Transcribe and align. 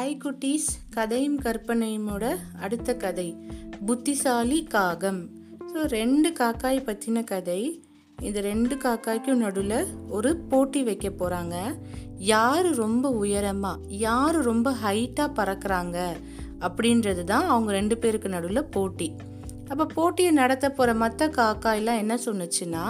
Hi 0.00 0.20
குட்டீஸ் 0.22 0.68
கதையும் 0.94 1.38
கற்பனையுமோட 1.44 2.24
அடுத்த 2.64 2.90
கதை 3.02 3.26
புத்திசாலி 3.88 4.58
காகம். 4.74 5.18
ஸோ 5.70 5.80
ரெண்டு 5.94 6.28
காக்காய் 6.38 6.78
பற்றின 6.86 7.22
கதை. 7.30 7.58
இந்த 8.26 8.38
ரெண்டு 8.48 8.74
காக்காய்க்கும் 8.84 9.42
நடுவில் 9.44 9.90
ஒரு 10.18 10.30
போட்டி 10.52 10.80
வைக்க 10.86 11.08
போகிறாங்க 11.10 11.56
யார் 12.30 12.68
ரொம்ப 12.82 13.10
உயரமாக 13.22 13.82
யார் 14.06 14.38
ரொம்ப 14.48 14.72
ஹைட்டாக 14.84 15.36
பறக்கிறாங்க 15.40 15.98
அப்படின்றது 16.68 17.24
தான் 17.32 17.50
அவங்க 17.52 17.72
ரெண்டு 17.80 17.98
பேருக்கு 18.04 18.34
நடுவில் 18.36 18.70
போட்டி. 18.76 19.10
அப்போ 19.72 19.86
போட்டியை 19.98 20.32
நடத்த 20.42 20.72
போகிற 20.78 20.94
மற்ற 21.04 21.28
காக்காயெல்லாம் 21.40 22.02
என்ன 22.04 22.16
சொன்னுச்சுன்னா 22.28 22.86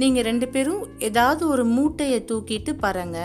நீங்கள் 0.00 0.28
ரெண்டு 0.30 0.48
பேரும் 0.56 0.82
ஏதாவது 1.10 1.44
ஒரு 1.52 1.66
மூட்டையை 1.76 2.22
தூக்கிட்டு 2.32 2.72
பறங்க. 2.86 3.18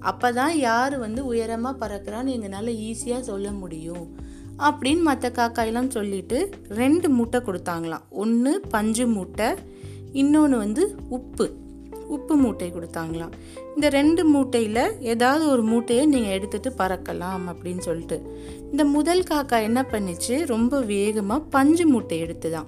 அப்போ 0.00 0.32
தான் 0.32 0.58
யார் 0.58 0.98
வந்து 0.98 1.26
உயரமாக 1.26 1.86
பறக்கிறான்னு 1.86 2.24
எங்களால் 2.24 2.66
ஈஸியாக 2.66 3.20
சொல்ல 3.20 3.50
முடியும். 3.50 4.16
அப்படின்னு 4.58 5.00
மற்ற 5.00 5.28
காக்காயெல்லாம் 5.28 5.88
சொல்லிட்டு 5.88 6.50
ரெண்டு 6.68 7.08
மூட்டை 7.08 7.40
கொடுத்தாங்களாம். 7.40 8.08
ஒன்று 8.10 8.60
பஞ்சு 8.60 9.06
மூட்டை 9.06 9.46
இன்னொன்று 10.12 10.58
வந்து 10.58 10.94
உப்பு. 11.08 11.54
உப்பு 12.08 12.36
மூட்டை 12.36 12.72
கொடுத்தாங்களாம். 12.72 13.30
இந்த 13.74 13.88
ரெண்டு 13.88 14.24
மூட்டையில் 14.24 15.00
ஏதாவது 15.00 15.48
ஒரு 15.48 15.62
மூட்டையை 15.62 16.06
நீங்கள் 16.06 16.38
எடுத்துகிட்டு 16.38 16.70
பறக்கலாம் 16.78 17.40
அப்படின்னு 17.48 17.78
சொல்லிட்டு. 17.78 18.38
இந்த 18.70 18.84
முதல் 18.84 19.22
காக்கா 19.22 19.62
என்ன 19.62 19.86
பண்ணிச்சு? 19.90 20.46
ரொம்ப 20.46 20.80
வேகமாக 20.80 21.44
பஞ்சு 21.50 21.86
மூட்டை 21.86 22.22
எடுத்துதான். 22.22 22.66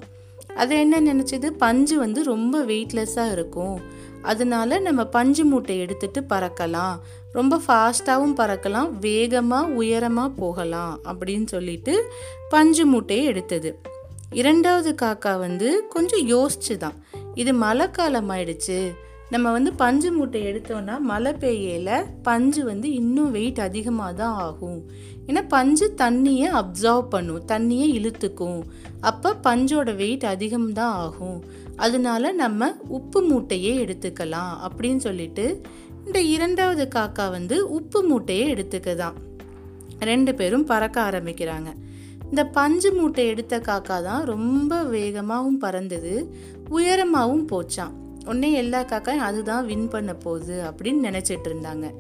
அது 0.57 0.79
என்ன 0.79 1.01
நினச்சிது? 1.01 1.47
பஞ்சு 1.47 1.99
வந்து 1.99 2.25
ரொம்ப 2.25 2.65
வெயிட்லெஸ்ஸாக 2.65 3.33
இருக்கும். 3.33 3.81
அதனால 4.23 4.79
நம்ம 4.79 5.05
பஞ்சு 5.05 5.45
மூட்டை 5.45 5.79
எடுத்துட்டு 5.79 6.21
பறக்கலாம். 6.21 6.99
ரொம்ப 7.33 7.61
ஃபாஸ்ட்டாகவும் 7.67 8.37
பறக்கலாம். 8.37 8.91
வேகமாக 9.01 9.67
உயரமாக 9.67 10.29
போகலாம் 10.29 11.01
அப்படின்னு 11.05 11.47
சொல்லிட்டு 11.47 12.13
பஞ்சு 12.49 12.87
மூட்டையை 12.87 13.25
எடுத்தது. 13.25 13.81
இரண்டாவது 14.31 14.95
காக்கா 15.03 15.39
வந்து 15.39 15.87
கொஞ்சம் 15.89 16.29
யோசிச்சு 16.29 16.77
தான் 16.77 16.93
இது 17.35 17.55
மழை 17.55 17.91
காலம் 17.91 18.31
ஆயிடுச்சு 18.31 18.95
நம்ம 19.33 19.51
வந்து 19.51 19.73
பஞ்சு 19.73 20.13
மூட்டை 20.13 20.41
எடுத்தோன்னா 20.43 20.99
மழை 20.99 21.33
பெய்யல 21.33 22.05
பஞ்சு 22.23 22.65
வந்து 22.65 22.93
இன்னும் 22.93 23.31
வெயிட் 23.31 23.61
அதிகமாக 23.61 24.13
தான் 24.13 24.35
ஆகும். 24.35 24.91
ஏன்னா 25.27 25.45
பஞ்சு 25.49 25.93
தண்ணியை 25.97 26.49
அப்சர்வ் 26.53 27.09
பண்ணும் 27.09 27.47
தண்ணியை 27.47 27.89
இழுத்துக்கும். 27.99 28.63
அப்போ 29.01 29.37
பஞ்சோட 29.43 29.97
வெயிட் 29.97 30.23
அதிகம்தான் 30.23 30.91
ஆகும். 31.05 31.45
அதனால 31.77 32.33
நம்ம 32.33 32.73
உப்பு 32.89 33.23
மூட்டையே 33.23 33.75
எடுத்துக்கலாம் 33.85 34.53
அப்படின்னு 34.67 34.97
சொல்லிட்டு 34.97 35.61
இந்த 36.07 36.21
இரண்டாவது 36.21 36.89
காக்கா 36.95 37.31
வந்து 37.31 37.71
உப்பு 37.71 38.03
மூட்டையை 38.03 38.53
எடுத்துக்கதான். 38.53 39.15
ரெண்டு 40.01 40.35
பேரும் 40.35 40.65
பறக்க 40.65 41.11
ஆரம்பிக்கிறாங்க. 41.11 41.73
இந்த 42.25 42.45
பஞ்சு 42.45 42.93
மூட்டை 42.93 43.27
எடுத்த 43.27 43.59
காக்கா 43.59 44.03
தான் 44.03 44.25
ரொம்ப 44.25 44.83
வேகமாகவும் 44.83 45.59
பறந்தது 45.59 46.35
உயரமாகவும் 46.71 47.47
போச்சான் 47.47 48.01
உடனே 48.25 48.53
எல்லா 48.53 48.85
காக்காயும் 48.85 49.29
அதுதான் 49.29 49.67
வின் 49.67 49.89
பண்ண 49.89 50.15
போகுது 50.15 50.63
அப்படின்னு 50.65 51.07
நினச்சிட்டு 51.09 51.49
இருந்தாங்க. 51.49 51.95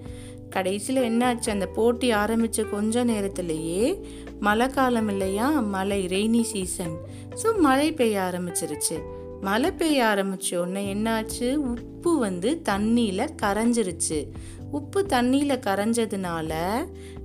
கடைசியில் 0.50 1.02
என்னாச்சு? 1.02 1.50
அந்த 1.50 1.66
போட்டி 1.66 2.10
ஆரம்பித்த 2.10 2.62
கொஞ்ச 2.62 3.04
நேரத்திலேயே 3.04 4.04
மழை 4.40 4.66
காலம் 4.66 5.08
இல்லையா? 5.08 5.48
மழை 5.48 6.06
ரெய்னி 6.06 6.42
சீசன் 6.42 6.96
ஸோ 7.42 7.58
மழை 7.58 7.92
பெய்ய 7.92 8.30
ஆரம்பிச்சிருச்சு. 8.32 8.96
மழை 9.40 9.70
பெய்ய 9.70 10.04
ஆரம்பிச்ச 10.04 10.56
உடனே 10.56 10.94
என்னாச்சு? 10.94 11.54
உப்பு 11.54 12.18
வந்து 12.18 12.62
தண்ணியில் 12.68 13.28
கரைஞ்சிருச்சு. 13.42 14.28
உப்பு 14.70 15.06
தண்ணியில் 15.08 15.62
கரைஞ்சதுனால 15.66 16.52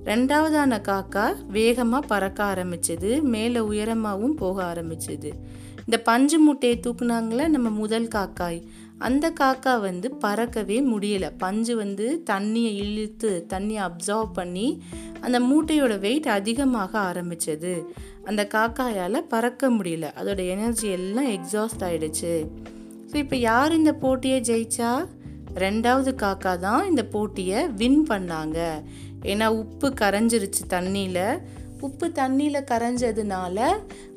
ரெண்டாவதான 0.04 0.80
காக்கா 0.88 1.26
வேகமாக 1.46 2.06
பறக்க 2.06 2.44
ஆரம்பிச்சது. 2.44 3.20
மேலே 3.22 3.60
உயரமாகவும் 3.60 4.36
போக 4.36 4.72
ஆரம்பிச்சது. 4.72 5.30
இந்த 5.88 5.98
பஞ்சு 6.00 6.38
மூட்டையை 6.38 6.80
தூக்குனாங்களே 6.86 7.44
நம்ம 7.48 7.68
முதல் 7.68 8.08
காக்காய். 8.14 8.58
அந்த 8.98 9.26
காக்கா 9.40 9.80
வந்து 9.80 10.08
பறக்கவே 10.24 10.76
முடியல. 10.92 11.26
பஞ்சு 11.38 11.76
வந்து 11.76 12.22
தண்ணியை 12.30 12.72
இழுத்து 12.82 13.30
தண்ணியை 13.48 13.80
அப்சர்வ் 13.86 14.30
பண்ணி 14.32 14.82
அந்த 15.20 15.38
மூட்டையோட 15.40 15.98
வெயிட் 15.98 16.28
அதிகமாக 16.28 16.92
ஆரம்பிச்சது. 17.00 17.72
அந்த 18.24 18.48
காக்காயால் 18.54 19.18
பறக்க 19.28 19.70
முடியல. 19.70 20.06
அதோட 20.20 20.48
எனர்ஜி 20.48 20.88
எல்லாம் 20.88 21.28
எக்ஸாஸ்ட் 21.28 21.84
ஆயிடுச்சு. 21.88 22.46
ஸோ 23.10 23.14
இப்போ 23.14 23.36
யார் 23.36 23.72
இந்த 23.72 23.92
போட்டியை 23.92 24.40
ஜெயிச்சா? 24.40 24.92
ரெண்டாவது 25.54 26.12
காக்கா 26.24 26.58
தான் 26.58 26.88
இந்த 26.88 27.04
போட்டியை 27.04 27.68
வின் 27.68 28.06
பண்ணாங்க. 28.08 28.58
ஏன்னா 29.22 29.46
உப்பு 29.46 29.94
கரைஞ்சிருச்சு 30.00 30.64
தண்ணியில். 30.68 31.24
உப்பு 31.80 32.06
தண்ணியில் 32.06 32.64
கரைஞ்சதுனால 32.70 33.66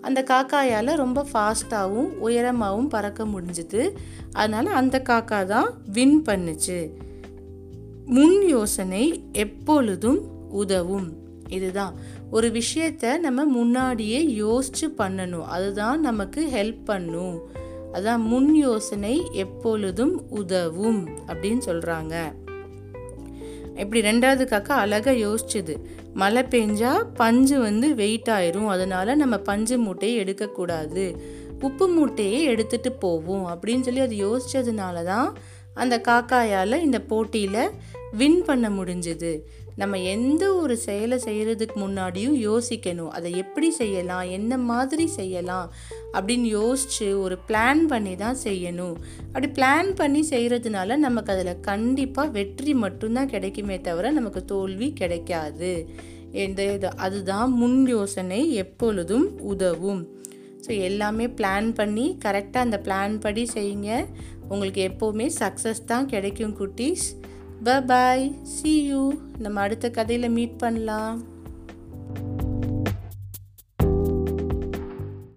அந்த 0.01 0.23
காக்காயால் 0.23 0.95
ரொம்ப 0.95 1.25
ஃபாஸ்ட்டாகவும் 1.33 2.09
உயரமாகவும் 2.25 2.89
பறக்க 2.89 3.25
முடிஞ்சுது. 3.25 3.89
அதனால் 4.31 4.65
அந்த 4.65 5.01
காக்கா 5.09 5.45
தான் 5.45 5.73
வின் 5.91 6.21
பண்ணுச்சு. 6.21 6.89
முன் 8.05 8.47
யோசனை 8.47 9.23
எப்பொழுதும் 9.31 10.49
உதவும். 10.49 11.13
இதுதான். 11.49 11.93
ஒரு 12.31 12.51
விஷயத்த 12.51 13.19
நம்ம 13.19 13.45
முன்னாடியே 13.45 14.29
யோசித்து 14.33 15.05
பண்ணணும். 15.05 15.43
அதுதான் 15.43 16.01
நமக்கு 16.01 16.49
ஹெல்ப் 16.53 16.85
பண்ணும். 16.85 17.41
அதான் 17.93 18.17
முன் 18.17 18.55
யோசனை 18.55 19.29
எப்பொழுதும் 19.31 20.29
உதவும் 20.29 21.07
அப்படின்னு 21.27 21.61
சொல்கிறாங்க 21.65 22.31
இப்படி 23.75 24.01
ரெண்டாவது 24.01 24.43
காக்கா 24.45 24.67
அழகாக 24.67 25.17
யோசிச்சுது. 25.17 25.75
மழை 26.13 26.43
பெஞ்சா 26.43 27.03
பஞ்சு 27.13 27.59
வந்து 27.59 27.95
வெயிட் 27.95 28.27
ஆயிரும். 28.27 28.67
அதனால 28.67 29.15
நம்ம 29.15 29.37
பஞ்சு 29.37 29.77
மூட்டையை 29.77 30.17
எடுக்கக்கூடாது. 30.17 31.21
உப்பு 31.61 31.87
மூட்டையை 31.87 32.43
எடுத்துட்டு 32.43 32.91
போவோம் 32.91 33.59
அப்படின்னு 33.59 33.81
சொல்லி 33.81 33.99
அது 33.99 34.15
யோசிச்சதுனால 34.15 35.03
தான் 35.03 35.37
அந்த 35.73 36.01
காக்காயால் 36.07 36.81
இந்த 36.81 37.01
போட்டியில் 37.01 37.69
வின் 38.11 38.43
பண்ண 38.43 38.69
முடிஞ்சுது. 38.69 39.39
நம்ம 39.75 39.99
எந்த 39.99 40.53
ஒரு 40.53 40.77
செயலை 40.77 41.19
செய்கிறதுக்கு 41.25 41.75
முன்னாடியும் 41.75 42.35
யோசிக்கணும். 42.49 43.07
அதை 43.07 43.31
எப்படி 43.33 43.71
செய்யலாம்? 43.71 44.29
என்ன 44.29 44.57
மாதிரி 44.57 45.07
செய்யலாம்? 45.07 45.73
அப்படின்னு 46.13 46.41
யோசித்து 46.41 47.21
ஒரு 47.21 47.37
பிளான் 47.47 47.79
பண்ணி 47.87 48.15
தான் 48.15 48.37
செய்யணும். 48.43 48.95
அப்படி 49.25 49.47
பிளான் 49.47 49.95
பண்ணி 49.95 50.27
செய்கிறதுனால 50.29 50.95
நமக்கு 50.95 51.33
அதில் 51.33 51.59
கண்டிப்பாக 51.59 52.29
வெற்றி 52.29 52.73
மட்டும்தான் 52.73 53.27
கிடைக்குமே 53.27 53.81
தவிர 53.81 54.11
நமக்கு 54.11 54.45
தோல்வி 54.45 54.93
கிடைக்காது. 54.93 55.89
எந்த 56.31 56.73
இது? 56.73 56.95
அதுதான் 56.95 57.51
முன் 57.51 57.87
யோசனை 57.87 58.53
எப்பொழுதும் 58.53 59.39
உதவும். 59.39 60.19
ஸோ 60.67 60.79
எல்லாமே 60.79 61.27
பிளான் 61.27 61.73
பண்ணி 61.73 62.17
கரெக்டாக 62.25 62.57
அந்த 62.57 62.81
பிளான் 62.83 63.19
படி 63.19 63.47
செய்யுங்க. 63.53 64.05
உங்களுக்கு 64.53 64.81
எப்போவுமே 64.91 65.27
சக்ஸஸ் 65.41 65.87
தான் 65.91 66.09
கிடைக்கும் 66.13 66.55
குட்டீஸ். 66.61 67.05
பாய் 67.87 68.23
சி 68.53 68.71
யூ 68.87 69.01
நம்ம 69.37 69.57
அடுத்த 69.65 69.89
கதையில் 69.97 70.35
மீட் 70.37 70.57
பண்ணலாம். 70.63 71.17